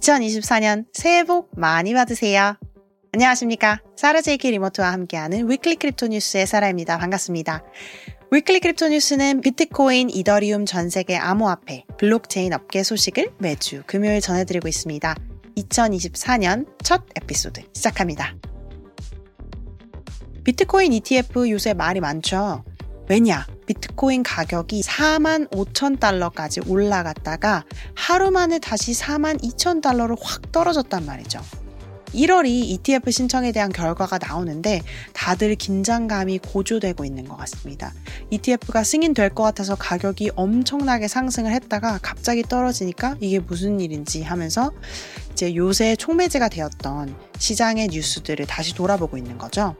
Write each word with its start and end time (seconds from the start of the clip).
2024년 0.00 0.86
새해 0.92 1.24
복 1.24 1.50
많이 1.56 1.92
받으세요. 1.92 2.56
안녕하십니까. 3.12 3.80
사라 3.96 4.20
제이키 4.22 4.50
리모트와 4.50 4.92
함께하는 4.92 5.50
Weekly 5.50 5.76
Crypto 5.76 6.08
뉴스의 6.08 6.46
사라입니다. 6.46 6.98
반갑습니다. 6.98 7.62
Weekly 8.30 8.60
Crypto 8.60 8.88
뉴스는 8.88 9.40
비트코인, 9.40 10.08
이더리움 10.10 10.64
전 10.64 10.88
세계 10.88 11.16
암호화폐, 11.16 11.84
블록체인 11.98 12.52
업계 12.54 12.82
소식을 12.82 13.32
매주 13.38 13.82
금요일 13.86 14.20
전해드리고 14.20 14.68
있습니다. 14.68 15.14
2024년 15.56 16.66
첫 16.82 17.04
에피소드 17.16 17.62
시작합니다. 17.74 18.36
비트코인 20.44 20.92
ETF 20.94 21.50
요새 21.50 21.74
말이 21.74 22.00
많죠. 22.00 22.64
왜냐? 23.08 23.46
비트코인 23.70 24.24
가격이 24.24 24.82
4만 24.82 25.48
5천 25.50 26.00
달러까지 26.00 26.60
올라갔다가 26.66 27.64
하루 27.94 28.32
만에 28.32 28.58
다시 28.58 28.90
4만 28.90 29.40
2천 29.40 29.80
달러로 29.80 30.16
확 30.20 30.50
떨어졌단 30.50 31.06
말이죠. 31.06 31.40
1월이 32.12 32.48
ETF 32.48 33.12
신청에 33.12 33.52
대한 33.52 33.70
결과가 33.70 34.18
나오는데 34.18 34.82
다들 35.12 35.54
긴장감이 35.54 36.38
고조되고 36.38 37.04
있는 37.04 37.28
것 37.28 37.36
같습니다. 37.36 37.92
ETF가 38.30 38.82
승인될 38.82 39.36
것 39.36 39.44
같아서 39.44 39.76
가격이 39.76 40.32
엄청나게 40.34 41.06
상승을 41.06 41.52
했다가 41.52 42.00
갑자기 42.02 42.42
떨어지니까 42.42 43.18
이게 43.20 43.38
무슨 43.38 43.78
일인지 43.78 44.24
하면서 44.24 44.72
이제 45.30 45.54
요새 45.54 45.94
촉매제가 45.94 46.48
되었던 46.48 47.14
시장의 47.38 47.86
뉴스들을 47.92 48.44
다시 48.46 48.74
돌아보고 48.74 49.16
있는 49.16 49.38
거죠. 49.38 49.76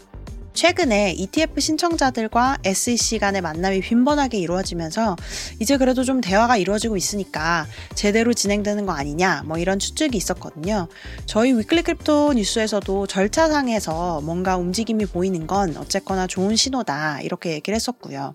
최근에 0.53 1.13
ETF 1.13 1.61
신청자들과 1.61 2.59
SEC 2.65 3.19
간의 3.19 3.41
만남이 3.41 3.81
빈번하게 3.81 4.39
이루어지면서 4.39 5.17
이제 5.59 5.77
그래도 5.77 6.05
좀 6.05 6.21
대화가 6.21 6.57
이루어지고 6.57 6.97
있으니까 6.97 7.67
제대로 7.95 8.33
진행되는 8.33 8.87
거 8.87 8.93
아니냐 8.93 9.43
뭐 9.47 9.59
이런 9.59 9.79
추측이 9.79 10.17
있었거든요. 10.17 10.89
저희 11.27 11.53
Weekly 11.53 11.83
Crypto 11.83 12.35
뉴스에서도 12.35 13.07
절차상에서 13.07 14.21
뭔가 14.23 14.57
움직임이 14.57 15.07
보이는 15.07 15.47
건 15.47 15.77
어쨌거나 15.77 16.27
좋은 16.27 16.57
신호다 16.57 17.21
이렇게 17.23 17.53
얘기를 17.53 17.75
했었고요. 17.75 18.35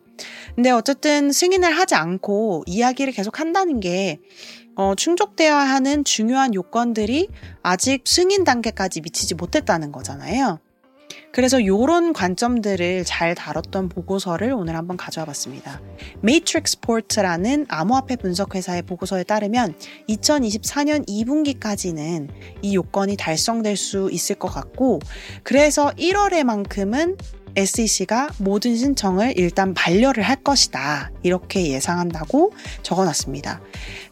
근데 0.56 0.72
어쨌든 0.72 1.32
승인을 1.32 1.78
하지 1.78 1.96
않고 1.96 2.64
이야기를 2.66 3.14
계속 3.14 3.40
한다는 3.40 3.80
게 3.80 4.20
어, 4.76 4.94
충족되어야 4.96 5.58
하는 5.58 6.04
중요한 6.04 6.54
요건들이 6.54 7.30
아직 7.64 8.04
승인 8.06 8.44
단계까지 8.44 9.02
미치지 9.02 9.36
못했다는 9.36 9.92
거잖아요. 9.92 10.60
그래서 11.36 11.60
이런 11.60 12.14
관점들을 12.14 13.04
잘 13.04 13.36
다뤘던 13.36 13.90
보고서를 13.90 14.54
오늘 14.54 14.78
한번 14.78 14.96
가져와 14.96 15.26
봤습니다. 15.26 15.82
Port라는 16.80 17.66
암호화폐 17.68 18.16
분석 18.16 18.56
회사의 18.56 18.84
보고서에 18.84 19.24
따르면 19.24 19.76
2024년 20.08 21.06
2분기까지는 21.06 22.30
이 22.62 22.74
요건이 22.74 23.18
달성될 23.18 23.76
수 23.76 24.10
있을 24.14 24.36
것 24.36 24.48
같고 24.48 25.02
그래서 25.44 25.92
1월에만큼은 25.98 27.18
SEC가 27.56 28.30
모든 28.38 28.76
신청을 28.76 29.34
일단 29.38 29.74
반려를 29.74 30.24
할 30.24 30.36
것이다. 30.38 31.12
이렇게 31.24 31.68
예상한다고 31.72 32.54
적어놨습니다. 32.84 33.62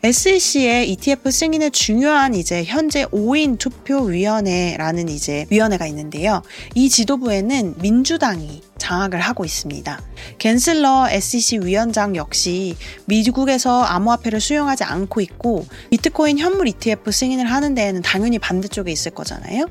SEC의 0.03 0.89
ETF 0.91 1.31
승인의 1.31 1.71
중요한 1.71 2.35
이제 2.35 2.63
현재 2.63 3.05
5인 3.05 3.57
투표위원회라는 3.57 5.09
이제 5.09 5.45
위원회가 5.49 5.87
있는데요. 5.87 6.41
이 6.75 6.89
지도부에는 6.89 7.75
민주당이 7.81 8.61
장악을 8.83 9.21
하고 9.21 9.45
있습니다. 9.45 9.99
겐슬러 10.39 11.07
SEC 11.09 11.59
위원장 11.59 12.17
역시 12.17 12.75
미국에서 13.05 13.81
암호화폐를 13.83 14.41
수용하지 14.41 14.83
않고 14.83 15.21
있고 15.21 15.65
비트코인 15.89 16.37
현물 16.37 16.67
ETF 16.67 17.11
승인을 17.11 17.45
하는 17.45 17.75
데에는 17.75 18.01
당연히 18.01 18.39
반대쪽에 18.39 18.91
있을 18.91 19.11
거잖아요. 19.11 19.67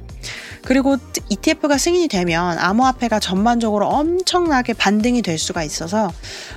그리고 0.65 0.97
ETF가 1.29 1.77
승인이 1.77 2.09
되면 2.09 2.59
암호화폐가 2.59 3.21
전반적으로 3.21 3.87
엄청나게 3.87 4.73
반등이 4.73 5.21
될 5.21 5.37
수가 5.37 5.63
있어서 5.63 6.11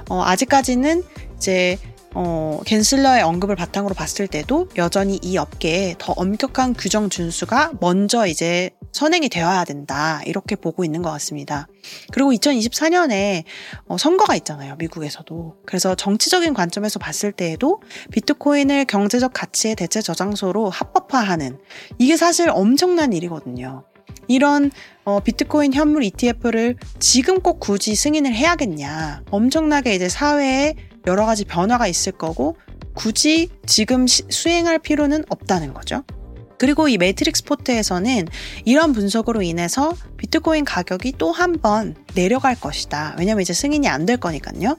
어, 0.07 0.23
아직까지는 0.23 1.03
이제 1.35 1.77
어, 2.17 2.61
겐슬러의 2.65 3.23
언급을 3.23 3.57
바탕으로 3.57 3.93
봤을 3.93 4.27
때도 4.27 4.69
여전히 4.77 5.19
이 5.21 5.37
업계에 5.37 5.95
더 5.97 6.13
엄격한 6.13 6.73
규정 6.75 7.09
준수가 7.09 7.73
먼저 7.81 8.25
이제 8.25 8.71
선행이 8.93 9.27
되어야 9.27 9.65
된다. 9.65 10.21
이렇게 10.25 10.55
보고 10.55 10.85
있는 10.85 11.01
것 11.01 11.11
같습니다. 11.11 11.67
그리고 12.13 12.31
2024년에 12.31 13.43
어, 13.87 13.97
선거가 13.97 14.35
있잖아요. 14.37 14.77
미국에서도. 14.77 15.57
그래서 15.65 15.95
정치적인 15.95 16.53
관점에서 16.53 16.99
봤을 16.99 17.33
때에도 17.33 17.81
비트코인을 18.11 18.85
경제적 18.85 19.33
가치의 19.33 19.75
대체 19.75 20.01
저장소로 20.01 20.69
합법화하는 20.69 21.59
이게 21.99 22.15
사실 22.15 22.49
엄청난 22.49 23.11
일이거든요. 23.11 23.83
이런 24.29 24.71
어, 25.03 25.19
비트코인 25.19 25.73
현물 25.73 26.03
ETF를 26.05 26.77
지금 26.99 27.41
꼭 27.41 27.59
굳이 27.59 27.93
승인을 27.93 28.33
해야겠냐. 28.33 29.23
엄청나게 29.29 29.93
이제 29.95 30.07
사회에 30.07 30.75
여러 31.07 31.25
가지 31.25 31.45
변화가 31.45 31.87
있을 31.87 32.11
거고 32.11 32.57
굳이 32.93 33.49
지금 33.65 34.07
시, 34.07 34.23
수행할 34.29 34.79
필요는 34.79 35.25
없다는 35.29 35.73
거죠. 35.73 36.03
그리고 36.57 36.87
이 36.87 36.97
Matrixport에서는 36.97 38.27
이런 38.63 38.93
분석으로 38.93 39.41
인해서 39.41 39.93
비트코인 40.17 40.63
가격이 40.63 41.13
또 41.17 41.31
한 41.33 41.59
번 41.61 41.95
내려갈 42.15 42.55
것이다. 42.55 43.15
왜냐면 43.19 43.41
이제 43.41 43.51
승인이 43.53 43.87
안 43.89 44.05
될 44.05 44.17
거니까요. 44.17 44.77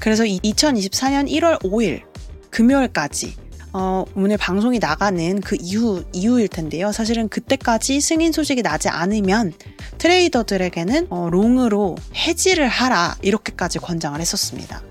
그래서 0.00 0.24
2024년 0.24 1.30
1월 1.30 1.58
5일 1.62 2.02
금요일까지 2.50 3.34
어, 3.72 4.04
오늘 4.14 4.36
방송이 4.38 4.78
나가는 4.78 5.40
그 5.40 5.56
이후, 5.60 6.04
이후일 6.12 6.48
텐데요. 6.48 6.92
사실은 6.92 7.28
그때까지 7.28 8.00
승인 8.00 8.32
소식이 8.32 8.62
나지 8.62 8.88
않으면 8.88 9.52
trader들에게는 9.98 11.06
어, 11.10 11.28
long으로 11.30 11.96
hedge를 12.14 12.68
하라. 12.68 13.16
이렇게까지 13.22 13.78
권장을 13.80 14.18
했었습니다. 14.20 14.82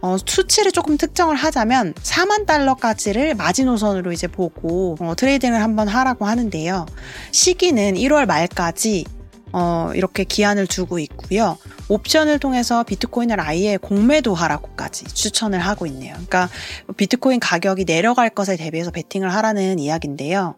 어, 0.00 0.16
수치를 0.24 0.72
조금 0.72 0.96
특정을 0.96 1.36
하자면 1.36 1.94
4만 1.94 2.46
달러까지를 2.46 3.34
마지노선으로 3.34 4.12
이제 4.12 4.26
보고 4.26 4.96
어, 5.00 5.14
trading을 5.14 5.62
한번 5.62 5.88
하라고 5.88 6.26
하는데요. 6.26 6.86
시기는 7.32 7.94
1월 7.94 8.26
말까지 8.26 9.04
어, 9.52 9.90
이렇게 9.94 10.24
기한을 10.24 10.66
두고 10.66 10.98
있고요. 10.98 11.58
옵션을 11.88 12.38
통해서 12.38 12.84
비트코인을 12.84 13.40
아예 13.40 13.76
공매도 13.76 14.34
하라고까지 14.34 15.06
추천을 15.06 15.58
하고 15.58 15.86
있네요. 15.86 16.12
그러니까 16.12 16.48
비트코인 16.96 17.40
가격이 17.40 17.84
내려갈 17.84 18.30
것에 18.30 18.56
대비해서 18.56 18.92
베팅을 18.92 19.34
하라는 19.34 19.80
이야기인데요. 19.80 20.54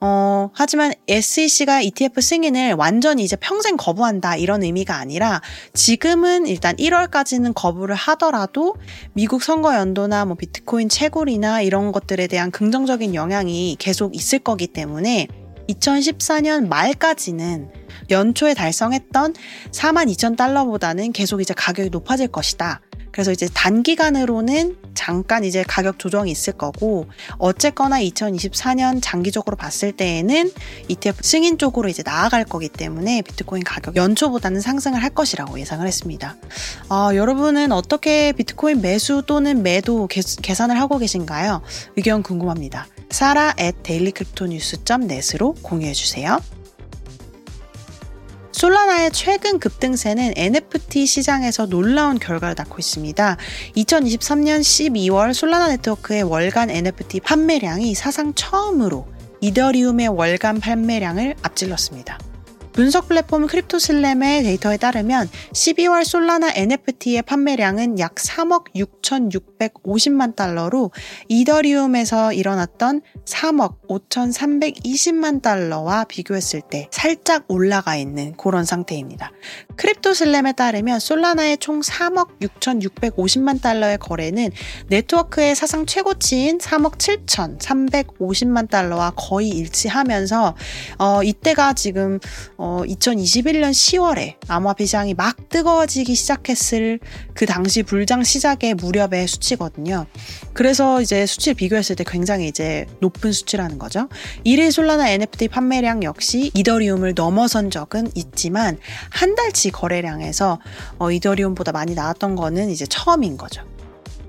어, 0.00 0.50
하지만 0.54 0.92
SEC가 1.08 1.80
ETF 1.80 2.20
승인을 2.20 2.74
완전히 2.74 3.24
이제 3.24 3.36
평생 3.36 3.76
거부한다 3.76 4.36
이런 4.36 4.62
의미가 4.62 4.96
아니라 4.96 5.40
지금은 5.74 6.46
일단 6.46 6.76
1월까지는 6.76 7.52
거부를 7.54 7.96
하더라도 7.96 8.76
미국 9.12 9.42
선거 9.42 9.74
연도나 9.74 10.24
뭐 10.24 10.36
비트코인 10.36 10.88
채굴이나 10.88 11.62
이런 11.62 11.90
것들에 11.90 12.28
대한 12.28 12.52
긍정적인 12.52 13.14
영향이 13.14 13.76
계속 13.80 14.14
있을 14.14 14.38
거기 14.38 14.68
때문에 14.68 15.26
2014년 15.68 16.68
말까지는 16.68 17.70
연초에 18.10 18.54
달성했던 18.54 19.34
4만 19.72 20.10
2천 20.12 20.36
달러보다는 20.36 21.12
계속 21.12 21.40
이제 21.40 21.54
가격이 21.54 21.90
높아질 21.90 22.28
것이다. 22.28 22.80
그래서 23.16 23.32
이제 23.32 23.48
단기간으로는 23.54 24.76
잠깐 24.92 25.42
이제 25.42 25.64
가격 25.66 25.98
조정이 25.98 26.30
있을 26.30 26.52
거고 26.52 27.06
어쨌거나 27.38 27.98
2024년 27.98 28.98
장기적으로 29.00 29.56
봤을 29.56 29.92
때에는 29.92 30.52
ETF 30.88 31.20
승인 31.22 31.56
쪽으로 31.56 31.88
이제 31.88 32.02
나아갈 32.04 32.44
거기 32.44 32.68
때문에 32.68 33.22
비트코인 33.22 33.64
가격 33.64 33.96
연초보다는 33.96 34.60
상승을 34.60 35.02
할 35.02 35.08
것이라고 35.08 35.58
예상을 35.58 35.86
했습니다. 35.86 36.36
어, 36.90 37.14
여러분은 37.14 37.72
어떻게 37.72 38.32
비트코인 38.32 38.82
매수 38.82 39.22
또는 39.26 39.62
매도 39.62 40.08
개, 40.08 40.20
계산을 40.20 40.78
하고 40.78 40.98
계신가요? 40.98 41.62
의견 41.96 42.22
궁금합니다. 42.22 42.86
Sarah 43.10 43.54
at 43.58 43.78
dailycryptonews.net으로 43.82 45.54
공유해 45.62 45.92
주세요. 45.92 46.40
솔라나의 48.52 49.10
최근 49.12 49.58
급등세는 49.58 50.32
NFT 50.34 51.04
시장에서 51.04 51.66
놀라운 51.66 52.18
결과를 52.18 52.54
낳고 52.56 52.76
있습니다. 52.78 53.36
2023년 53.76 54.60
12월 54.60 55.34
솔라나 55.34 55.68
네트워크의 55.68 56.22
월간 56.22 56.70
NFT 56.70 57.20
판매량이 57.20 57.94
사상 57.94 58.32
처음으로 58.32 59.06
이더리움의 59.42 60.08
월간 60.08 60.60
판매량을 60.60 61.36
앞질렀습니다. 61.42 62.18
분석 62.76 63.08
플랫폼 63.08 63.46
크립토슬램의 63.46 64.42
데이터에 64.42 64.76
따르면 64.76 65.30
12월 65.54 66.04
솔라나 66.04 66.52
NFT의 66.54 67.22
판매량은 67.22 67.98
약 67.98 68.16
3억 68.16 68.74
6,650만 68.74 70.36
달러로 70.36 70.90
이더리움에서 71.28 72.34
일어났던 72.34 73.00
3억 73.24 73.88
5,320만 73.88 75.40
달러와 75.40 76.04
비교했을 76.04 76.60
때 76.60 76.88
살짝 76.90 77.46
올라가 77.48 77.96
있는 77.96 78.36
그런 78.36 78.66
상태입니다. 78.66 79.32
크립토슬램에 79.76 80.52
따르면 80.52 81.00
솔라나의 81.00 81.56
총 81.56 81.80
3억 81.80 82.40
6,650만 82.42 83.62
달러의 83.62 83.96
거래는 83.96 84.50
네트워크의 84.88 85.56
사상 85.56 85.86
최고치인 85.86 86.58
3억 86.58 86.98
7,350만 86.98 88.68
달러와 88.68 89.12
거의 89.16 89.48
일치하면서 89.48 90.54
어, 90.98 91.22
이때가 91.22 91.72
지금 91.72 92.18
어, 92.58 92.65
2021년 92.86 93.70
10월에 93.70 94.36
암호화폐 94.48 94.84
시장이 94.84 95.14
막 95.14 95.48
뜨거워지기 95.48 96.14
시작했을 96.14 96.98
그 97.34 97.46
당시 97.46 97.82
불장 97.82 98.22
시작의 98.22 98.74
무렵의 98.74 99.28
수치거든요. 99.28 100.06
그래서 100.52 101.00
이제 101.00 101.26
수치를 101.26 101.54
비교했을 101.54 101.96
때 101.96 102.04
굉장히 102.06 102.48
이제 102.48 102.86
높은 103.00 103.32
수치라는 103.32 103.78
거죠. 103.78 104.08
1일 104.44 104.70
솔라나 104.70 105.10
NFT 105.10 105.48
판매량 105.48 106.02
역시 106.02 106.50
이더리움을 106.54 107.14
넘어선 107.14 107.70
적은 107.70 108.10
있지만 108.14 108.78
한 109.10 109.34
달치 109.34 109.70
거래량에서 109.70 110.60
어, 110.98 111.10
이더리움보다 111.10 111.72
많이 111.72 111.94
나왔던 111.94 112.36
거는 112.36 112.70
이제 112.70 112.86
처음인 112.86 113.36
거죠. 113.36 113.62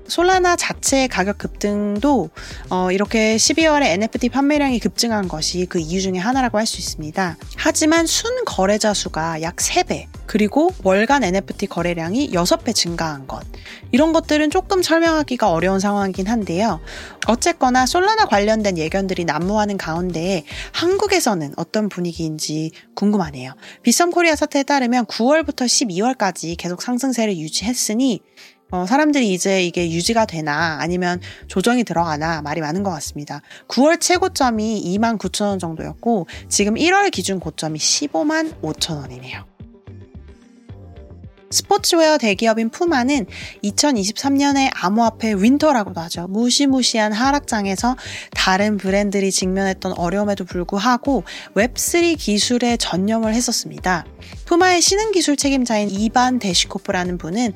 솔라나 0.08 0.56
자체의 0.56 1.08
가격 1.08 1.38
급등도 1.38 2.30
어, 2.70 2.90
이렇게 2.92 3.36
12월에 3.36 3.84
NFT 3.84 4.28
판매량이 4.30 4.78
급증한 4.80 5.28
것이 5.28 5.66
그 5.66 5.78
이유 5.78 6.00
중에 6.00 6.18
하나라고 6.18 6.56
할 6.58 6.68
수 6.68 6.78
있습니다. 6.78 7.36
하지만 7.56 8.06
순 8.06 8.44
거래자 8.44 8.94
수가 8.94 9.42
약 9.42 9.56
3배, 9.56 10.06
그리고 10.26 10.70
월간 10.84 11.24
NFT 11.24 11.66
거래량이 11.66 12.30
6배 12.30 12.74
증가한 12.74 13.26
것. 13.26 13.42
이런 13.90 14.12
것들은 14.12 14.50
조금 14.50 14.82
설명하기가 14.82 15.50
어려운 15.50 15.80
상황이긴 15.80 16.26
한데요. 16.26 16.80
어쨌거나 17.26 17.86
솔라나 17.86 18.26
관련된 18.26 18.76
예견들이 18.76 19.24
난무하는 19.24 19.78
가운데 19.78 20.44
한국에서는 20.72 21.54
어떤 21.56 21.88
분위기인지 21.88 22.72
궁금하네요. 22.94 23.54
비썸 23.82 24.10
코리아 24.10 24.36
사태에 24.36 24.62
따르면 24.62 25.06
9월부터 25.06 25.64
12월까지 25.64 26.56
계속 26.58 26.82
상승세를 26.82 27.36
유지했으니 27.38 28.20
어, 28.70 28.84
사람들이 28.86 29.32
이제 29.32 29.64
이게 29.64 29.90
유지가 29.90 30.26
되나 30.26 30.78
아니면 30.80 31.20
조정이 31.46 31.84
들어가나 31.84 32.42
말이 32.42 32.60
많은 32.60 32.82
것 32.82 32.90
같습니다. 32.90 33.40
9월 33.68 34.00
최고점이 34.00 34.82
2만 34.98 35.18
9천 35.18 35.46
원 35.46 35.58
정도였고 35.58 36.26
지금 36.48 36.74
1월 36.74 37.10
기준 37.10 37.40
고점이 37.40 37.78
15만 37.78 38.60
5천 38.60 39.00
원이네요. 39.00 39.46
스포츠웨어 41.50 42.18
대기업인 42.18 42.68
푸마는 42.68 43.24
2023년의 43.64 44.70
암호화폐 44.74 45.32
winter라고도 45.32 45.98
하죠. 46.02 46.26
무시무시한 46.28 47.14
하락장에서 47.14 47.96
다른 48.32 48.76
브랜드들이 48.76 49.30
직면했던 49.30 49.94
어려움에도 49.96 50.44
불구하고 50.44 51.24
웹3 51.54 52.18
기술에 52.18 52.76
전념을 52.76 53.32
했었습니다. 53.32 54.04
푸마의 54.44 54.82
신흥 54.82 55.12
기술 55.12 55.36
책임자인 55.36 55.88
이반 55.88 56.38
데시코프라는 56.38 57.16
분은 57.16 57.54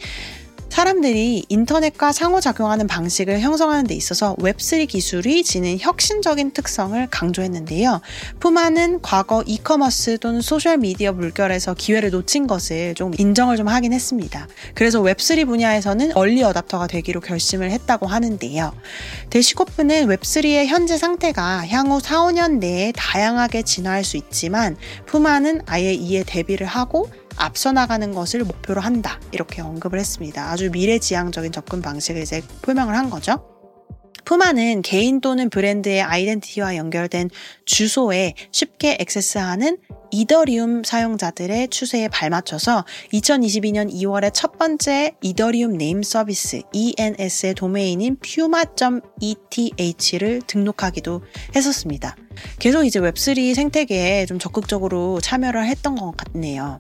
사람들이 0.72 1.44
인터넷과 1.50 2.12
상호작용하는 2.12 2.86
방식을 2.86 3.40
형성하는 3.40 3.84
데 3.84 3.94
있어서 3.94 4.34
웹3 4.36 4.88
기술이 4.88 5.44
지닌 5.44 5.76
혁신적인 5.78 6.52
특성을 6.52 7.06
강조했는데요. 7.10 8.00
푸마는 8.40 9.02
과거 9.02 9.42
이커머스 9.46 10.16
또는 10.16 10.40
소셜미디어 10.40 11.12
물결에서 11.12 11.74
기회를 11.74 12.10
놓친 12.10 12.46
것을 12.46 12.94
좀 12.94 13.12
인정을 13.18 13.58
좀 13.58 13.68
하긴 13.68 13.92
했습니다. 13.92 14.48
그래서 14.74 15.02
웹3 15.02 15.44
분야에서는 15.44 16.16
얼리 16.16 16.42
어답터가 16.42 16.86
되기로 16.86 17.20
결심을 17.20 17.70
했다고 17.70 18.06
하는데요. 18.06 18.72
데시코프는 19.28 20.06
웹3의 20.06 20.68
현재 20.68 20.96
상태가 20.96 21.66
향후 21.68 22.00
4, 22.00 22.16
5년 22.28 22.60
내에 22.60 22.92
다양하게 22.96 23.60
진화할 23.60 24.04
수 24.04 24.16
있지만 24.16 24.78
푸마는 25.04 25.60
아예 25.66 25.92
이에 25.92 26.24
대비를 26.26 26.66
하고 26.66 27.10
앞서 27.36 27.72
나가는 27.72 28.12
것을 28.12 28.44
목표로 28.44 28.80
한다. 28.80 29.20
이렇게 29.32 29.62
언급을 29.62 29.98
했습니다. 29.98 30.50
아주 30.50 30.70
미래지향적인 30.70 31.52
접근 31.52 31.82
방식을 31.82 32.22
이제 32.22 32.42
표명을 32.62 32.96
한 32.96 33.10
거죠. 33.10 33.48
푸마는 34.24 34.82
개인 34.82 35.20
또는 35.20 35.50
브랜드의 35.50 36.00
아이덴티티와 36.02 36.76
연결된 36.76 37.28
주소에 37.64 38.34
쉽게 38.52 38.96
액세스하는 39.00 39.78
이더리움 40.10 40.84
사용자들의 40.84 41.68
추세에 41.68 42.08
발맞춰서 42.08 42.84
2022년 43.14 43.90
2월에 43.92 44.30
첫 44.34 44.58
번째 44.58 45.14
이더리움 45.22 45.78
네임 45.78 46.02
서비스 46.02 46.60
ENS의 46.72 47.54
도메인인 47.54 48.18
puma.eth를 48.20 48.72
등록하기도 50.46 51.22
했었습니다. 51.56 52.16
계속 52.58 52.84
이제 52.84 53.00
웹3 53.00 53.54
생태계에 53.54 54.26
좀 54.26 54.38
적극적으로 54.38 55.18
참여를 55.20 55.66
했던 55.66 55.94
것 55.94 56.14
같네요. 56.16 56.78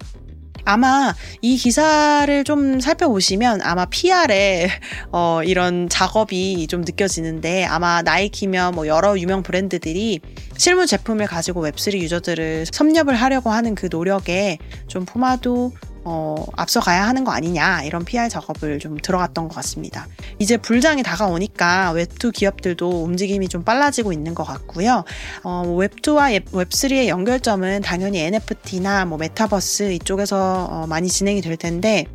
아마 0.64 1.14
이 1.40 1.56
기사를 1.56 2.44
좀 2.44 2.80
살펴보시면 2.80 3.62
아마 3.62 3.84
PR에 3.86 4.68
어, 5.10 5.40
이런 5.44 5.88
작업이 5.88 6.66
좀 6.68 6.82
느껴지는데 6.82 7.64
아마 7.64 8.02
나이키며 8.02 8.72
뭐 8.72 8.86
여러 8.86 9.18
유명 9.18 9.42
브랜드들이 9.42 10.20
실물 10.56 10.86
제품을 10.86 11.26
가지고 11.26 11.62
웹3 11.66 11.98
유저들을 11.98 12.66
섭렵을 12.72 13.14
하려고 13.14 13.50
하는 13.50 13.74
그 13.74 13.88
노력에 13.90 14.58
좀 14.86 15.04
푸마도 15.04 15.72
어, 16.04 16.44
앞서가야 16.56 17.06
하는 17.06 17.24
거 17.24 17.32
아니냐 17.32 17.82
이런 17.84 18.04
PR 18.04 18.28
작업을 18.28 18.78
좀 18.78 18.96
들어갔던 18.96 19.48
것 19.48 19.54
같습니다. 19.56 20.06
이제 20.38 20.56
불장이 20.56 21.02
다가오니까 21.02 21.92
웹2 21.94 22.32
기업들도 22.32 23.04
움직임이 23.04 23.48
좀 23.48 23.64
빨라지고 23.64 24.12
있는 24.12 24.34
것 24.34 24.44
같고요. 24.44 25.04
어, 25.44 25.62
웹2와 25.66 26.44
웹3의 26.44 27.08
연결점은 27.08 27.82
당연히 27.82 28.20
NFT나 28.20 29.04
뭐 29.04 29.18
메타버스 29.18 29.92
이쪽에서 29.92 30.66
어, 30.70 30.86
많이 30.86 31.08
진행이 31.08 31.40
될 31.40 31.56
텐데 31.56 32.06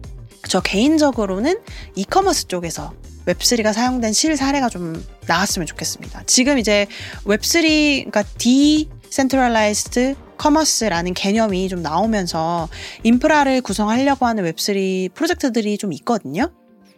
저 0.48 0.60
개인적으로는 0.62 1.60
이커머스 1.96 2.48
쪽에서 2.48 2.94
웹3가 3.26 3.74
사용된 3.74 4.14
실 4.14 4.38
사례가 4.38 4.70
좀 4.70 5.04
나왔으면 5.28 5.66
좋겠습니다. 5.66 6.24
지금 6.26 6.58
이제 6.58 6.88
웹3, 7.26 8.10
그러니까 8.10 8.24
decentralized 8.38 10.16
commerce라는 10.38 11.14
개념이 11.14 11.70
좀 11.70 11.82
나오면서 11.82 12.70
인프라를 13.04 13.62
구성하려고 13.62 14.26
하는 14.26 14.44
웹3 14.44 15.14
프로젝트들이 15.14 15.78
좀 15.78 15.94
있거든요. 15.94 16.52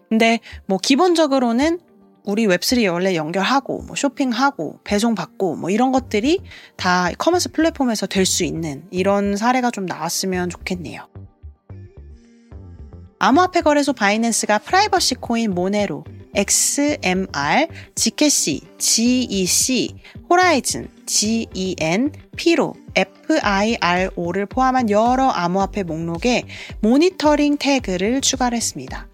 근데 0.09 0.39
뭐 0.65 0.77
기본적으로는 0.77 1.79
우리 2.25 2.45
웹3에 2.45 2.91
원래 2.91 3.15
연결하고 3.15 3.83
뭐 3.83 3.95
쇼핑하고 3.95 4.79
배송받고 4.83 5.55
뭐 5.55 5.69
이런 5.69 5.91
것들이 5.91 6.41
다 6.75 7.09
commerce 7.17 7.51
플랫폼에서 7.51 8.05
될 8.07 8.25
수 8.25 8.43
있는 8.43 8.83
이런 8.91 9.35
사례가 9.35 9.71
좀 9.71 9.85
나왔으면 9.85 10.49
좋겠네요. 10.49 11.07
암호화폐 13.21 13.61
거래소 13.61 13.91
바이낸스가 13.91 14.59
프라이버시 14.59 15.15
코인 15.15 15.53
모네로, 15.53 16.05
XMR, 16.35 17.67
지캐시, 17.93 18.61
GEC, 18.77 19.95
호라이즌, 20.29 20.87
GEN, 21.05 22.13
피로, 22.37 22.75
FIRO를 22.95 24.45
포함한 24.45 24.89
여러 24.89 25.27
암호화폐 25.29 25.83
목록에 25.83 26.43
모니터링 26.81 27.57
태그를 27.57 28.21
추가를 28.21 28.55
했습니다. 28.55 29.09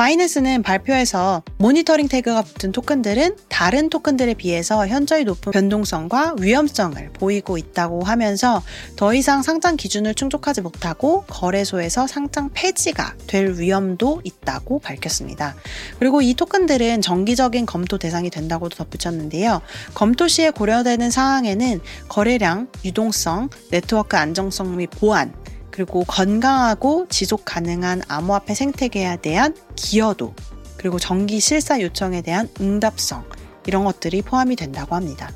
바이낸스는 0.00 0.62
발표에서 0.62 1.42
모니터링 1.58 2.08
태그가 2.08 2.40
붙은 2.40 2.72
토큰들은 2.72 3.36
다른 3.50 3.90
토큰들에 3.90 4.32
비해서 4.32 4.86
현저히 4.86 5.24
높은 5.24 5.52
변동성과 5.52 6.36
위험성을 6.40 7.10
보이고 7.12 7.58
있다고 7.58 8.02
하면서 8.04 8.62
더 8.96 9.12
이상 9.12 9.42
상장 9.42 9.76
기준을 9.76 10.14
충족하지 10.14 10.62
못하고 10.62 11.24
거래소에서 11.28 12.06
상장 12.06 12.48
폐지가 12.54 13.16
될 13.26 13.58
위험도 13.58 14.22
있다고 14.24 14.78
밝혔습니다. 14.78 15.54
그리고 15.98 16.22
이 16.22 16.32
토큰들은 16.32 17.02
정기적인 17.02 17.66
검토 17.66 17.98
대상이 17.98 18.30
된다고도 18.30 18.76
덧붙였는데요. 18.76 19.60
검토 19.92 20.28
시에 20.28 20.48
고려되는 20.48 21.10
사항에는 21.10 21.78
거래량, 22.08 22.68
유동성, 22.86 23.50
네트워크 23.70 24.16
안정성 24.16 24.78
및 24.78 24.88
보안, 24.88 25.34
그리고 25.70 26.04
건강하고 26.04 27.06
지속 27.08 27.44
가능한 27.44 28.02
암호화폐 28.08 28.54
생태계에 28.54 29.18
대한 29.22 29.54
기여도, 29.76 30.34
그리고 30.76 30.98
정기 30.98 31.40
실사 31.40 31.80
요청에 31.80 32.22
대한 32.22 32.48
응답성, 32.60 33.24
이런 33.66 33.84
것들이 33.84 34.22
포함이 34.22 34.56
된다고 34.56 34.94
합니다. 34.94 35.30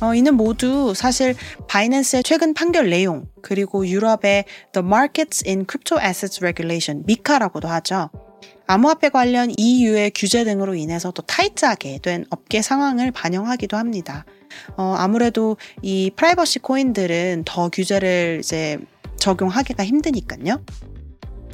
어, 0.00 0.14
이는 0.14 0.34
모두 0.34 0.94
사실 0.94 1.34
바이낸스의 1.66 2.22
최근 2.22 2.54
판결 2.54 2.90
내용, 2.90 3.26
그리고 3.42 3.86
유럽의 3.86 4.44
The 4.72 4.86
Markets 4.86 5.44
in 5.46 5.66
Crypto 5.68 5.98
Assets 5.98 6.40
Regulation, 6.42 7.04
미카라고도 7.06 7.68
하죠. 7.68 8.10
암호화폐 8.66 9.08
관련 9.08 9.50
EU의 9.56 10.12
규제 10.14 10.44
등으로 10.44 10.74
인해서 10.74 11.10
또 11.10 11.22
타이트하게 11.22 12.00
된 12.02 12.26
업계 12.30 12.60
상황을 12.60 13.10
반영하기도 13.12 13.76
합니다. 13.76 14.26
어, 14.76 14.94
아무래도 14.98 15.56
이 15.82 16.10
프라이버시 16.14 16.58
코인들은 16.58 17.44
더 17.46 17.68
규제를 17.70 18.40
이제 18.40 18.78
적용하기가 19.18 19.84
힘드니까요. 19.84 20.62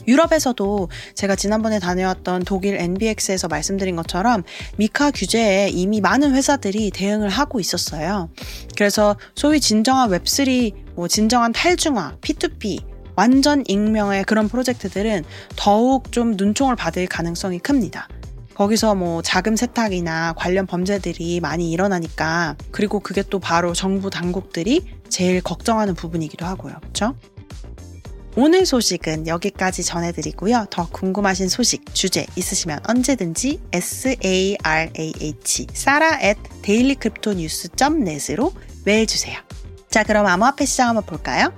유럽에서도 0.07 0.89
제가 1.15 1.37
지난번에 1.37 1.79
다녀왔던 1.79 2.45
독일 2.45 2.77
NBX에서 2.77 3.49
말씀드린 3.49 3.97
것처럼 3.97 4.43
미카 4.77 5.11
규제에 5.11 5.69
이미 5.71 6.01
많은 6.01 6.35
회사들이 6.35 6.91
대응을 6.91 7.29
하고 7.29 7.61
있었어요. 7.61 8.29
그래서 8.77 9.17
소위 9.35 9.61
진정한 9.61 10.11
웹3, 10.11 10.95
뭐 10.95 11.09
진정한 11.09 11.53
탈중앙화, 11.53 12.19
P2P, 12.21 12.94
완전 13.17 13.63
익명의 13.67 14.25
그런 14.25 14.49
프로젝트들은 14.49 15.25
더욱 15.57 16.13
좀 16.13 16.33
눈총을 16.33 16.77
받을 16.77 17.07
가능성이 17.07 17.59
큽니다. 17.59 18.09
거기서 18.55 18.95
뭐 18.95 19.21
자금 19.21 19.57
세탁이나 19.57 20.35
관련 20.37 20.67
범죄들이 20.67 21.41
많이 21.41 21.73
일어나니까 21.73 22.57
그리고 22.71 23.01
그게 23.01 23.23
또 23.23 23.41
바로 23.41 23.73
정부 23.73 24.11
당국들이 24.11 24.85
제일 25.09 25.41
걱정하는 25.41 25.95
부분이기도 25.95 26.47
하고요. 26.47 26.75
그렇죠? 26.81 27.17
오늘 28.37 28.67
소식은 28.67 29.29
여기까지 29.29 29.85
전해드리고요. 29.85 30.67
더 30.71 30.89
궁금하신 30.89 31.49
소식, 31.49 31.95
주제 31.95 32.27
있으시면 32.35 32.81
언제든지 32.89 33.61
sarah, 33.73 34.57
사라 35.73 36.21
at 36.21 36.41
dailycryptonews.net으로 36.63 38.53
메일 38.85 39.07
주세요. 39.07 39.39
자, 39.89 40.03
그럼 40.03 40.27
암호화폐 40.27 40.65
시장 40.65 40.89
한번 40.89 41.05
볼까요? 41.07 41.53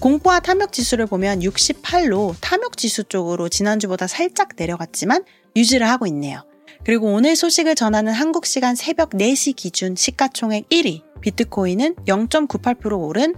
공포와 0.00 0.40
탐욕 0.40 0.72
지수를 0.72 1.06
보면 1.06 1.40
68로 1.40 2.34
탐욕 2.40 2.76
지수 2.76 3.04
쪽으로 3.04 3.48
지난주보다 3.48 4.06
살짝 4.06 4.50
내려갔지만 4.56 5.24
유지를 5.56 5.88
하고 5.88 6.06
있네요. 6.06 6.44
그리고 6.84 7.12
오늘 7.12 7.36
소식을 7.36 7.74
전하는 7.74 8.12
한국 8.12 8.46
시간 8.46 8.74
새벽 8.74 9.10
4시 9.10 9.56
기준 9.56 9.96
시가총액 9.96 10.68
1위 10.68 11.02
비트코인은 11.20 11.96
0.98% 12.06 12.98
오른 12.98 13.34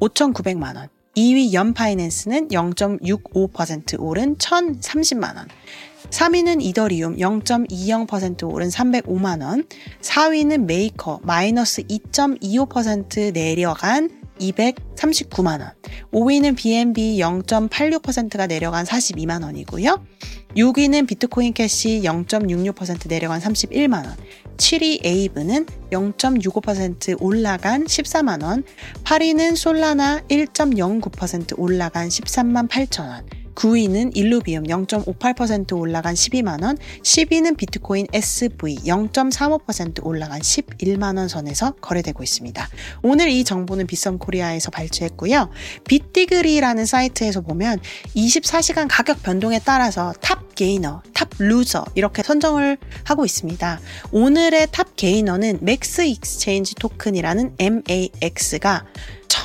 5,900만 0.00 0.76
원. 0.76 0.88
2위 1.16 1.54
연파이낸스는 1.54 2.48
0.65% 2.48 4.00
오른 4.00 4.36
1,030만 4.36 5.36
원. 5.36 5.48
3위는 6.10 6.62
이더리움 6.62 7.16
0.20% 7.16 8.52
오른 8.52 8.68
305만 8.68 9.42
원. 9.42 9.64
4위는 10.00 10.64
메이커 10.64 11.20
마이너스 11.22 11.82
2.25% 11.82 13.32
내려간 13.32 14.10
239만 14.40 15.60
원. 15.60 15.72
5위는 16.12 16.56
BNB 16.56 17.18
0.86%가 17.18 18.46
내려간 18.46 18.84
42만 18.84 19.42
원이고요. 19.42 20.04
6위는 20.56 21.06
비트코인 21.06 21.52
캐시 21.52 22.02
0.66% 22.04 23.08
내려간 23.08 23.40
31만 23.40 24.06
원. 24.06 24.16
7위 24.56 25.04
에이브는 25.04 25.66
0.65% 25.92 27.20
올라간 27.20 27.84
14만 27.84 28.42
원. 28.42 28.64
8위는 29.04 29.56
솔라나 29.56 30.20
1.09% 30.28 31.58
올라간 31.58 32.08
13만 32.08 32.68
8천 32.68 33.08
원. 33.08 33.26
9위는 33.56 34.16
일루비움 34.16 34.64
0.58% 34.64 35.76
올라간 35.76 36.14
12만원, 36.14 36.78
10위는 37.02 37.56
비트코인 37.56 38.06
SV 38.12 38.76
0.35% 38.84 40.04
올라간 40.06 40.40
11만원 40.40 41.28
선에서 41.28 41.72
거래되고 41.80 42.22
있습니다. 42.22 42.68
오늘 43.02 43.28
이 43.30 43.42
정보는 43.42 43.86
빗썸 43.86 44.18
코리아에서 44.18 44.70
발췌했고요. 44.70 45.50
빗디그리라는 45.88 46.86
사이트에서 46.86 47.40
보면 47.40 47.80
24시간 48.14 48.86
가격 48.88 49.22
변동에 49.22 49.60
따라서 49.64 50.12
top 50.20 50.54
gainer, 50.54 51.02
top 51.12 51.30
loser 51.38 51.84
이렇게 51.94 52.22
선정을 52.22 52.78
하고 53.04 53.24
있습니다. 53.24 53.80
오늘의 54.12 54.68
top 54.70 54.96
gainer는 54.96 55.58
MAX 55.62 56.02
Exchange 56.02 56.76
Token이라는 56.76 57.56
MAX가 57.58 58.84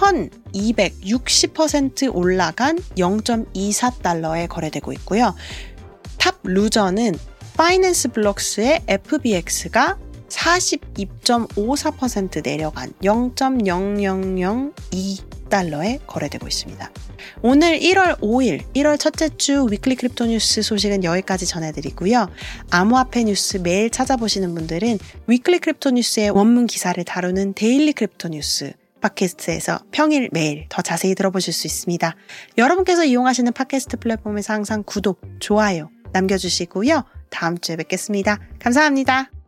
1260% 0.01 2.13
올라간 2.13 2.77
0.24달러에 2.97 4.47
거래되고 4.47 4.91
있고요. 4.93 5.35
top 6.17 6.39
loser는 6.43 7.15
파이낸스 7.55 8.09
블록스의 8.09 8.81
FBX가 8.87 9.97
42.54% 10.29 12.43
내려간 12.43 12.91
0.0002달러에 13.03 15.99
거래되고 16.07 16.47
있습니다. 16.47 16.91
오늘 17.43 17.79
1월 17.79 18.19
5일, 18.19 18.63
1월 18.73 18.99
첫째 18.99 19.29
주 19.37 19.67
Weekly 19.69 19.95
Crypto 19.95 20.25
News 20.25 20.61
소식은 20.61 21.03
여기까지 21.03 21.45
전해드리고요. 21.45 22.29
암호화폐 22.69 23.23
뉴스 23.25 23.57
매일 23.57 23.89
찾아보시는 23.89 24.55
분들은 24.55 24.97
Weekly 25.27 25.59
Crypto 25.59 25.91
News의 25.91 26.31
원문 26.31 26.67
기사를 26.67 27.03
다루는 27.03 27.53
Daily 27.53 27.93
Crypto 27.93 28.29
News 28.29 28.73
팟캐스트에서 29.01 29.79
평일 29.91 30.29
매일 30.31 30.65
더 30.69 30.81
자세히 30.81 31.15
들어보실 31.15 31.53
수 31.53 31.67
있습니다. 31.67 32.15
여러분께서 32.57 33.03
이용하시는 33.03 33.51
팟캐스트 33.53 33.97
플랫폼에서 33.97 34.53
항상 34.53 34.83
구독, 34.85 35.21
좋아요 35.39 35.89
남겨주시고요. 36.13 37.03
다음 37.29 37.57
주에 37.57 37.75
뵙겠습니다. 37.75 38.37
감사합니다. 38.59 39.40